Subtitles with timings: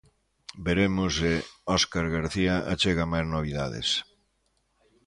[0.65, 1.33] Veremos se
[1.77, 3.87] Óscar García achega máis novidades.